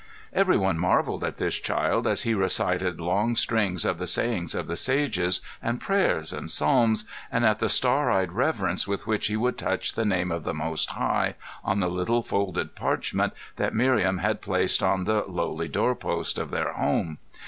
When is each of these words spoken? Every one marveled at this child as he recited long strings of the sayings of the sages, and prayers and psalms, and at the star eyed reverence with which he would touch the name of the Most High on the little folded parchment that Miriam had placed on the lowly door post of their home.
Every 0.33 0.57
one 0.57 0.79
marveled 0.79 1.23
at 1.23 1.35
this 1.35 1.59
child 1.59 2.07
as 2.07 2.23
he 2.23 2.33
recited 2.33 2.99
long 2.99 3.35
strings 3.35 3.85
of 3.85 3.99
the 3.99 4.07
sayings 4.07 4.55
of 4.55 4.65
the 4.65 4.75
sages, 4.75 5.41
and 5.61 5.79
prayers 5.79 6.33
and 6.33 6.49
psalms, 6.49 7.05
and 7.31 7.45
at 7.45 7.59
the 7.59 7.69
star 7.69 8.09
eyed 8.09 8.31
reverence 8.31 8.87
with 8.87 9.05
which 9.05 9.27
he 9.27 9.37
would 9.37 9.59
touch 9.59 9.93
the 9.93 10.03
name 10.03 10.31
of 10.31 10.43
the 10.43 10.55
Most 10.55 10.89
High 10.89 11.35
on 11.63 11.81
the 11.81 11.87
little 11.87 12.23
folded 12.23 12.73
parchment 12.73 13.33
that 13.57 13.75
Miriam 13.75 14.17
had 14.17 14.41
placed 14.41 14.81
on 14.81 15.03
the 15.03 15.23
lowly 15.27 15.67
door 15.67 15.93
post 15.93 16.39
of 16.39 16.49
their 16.49 16.73
home. 16.73 17.19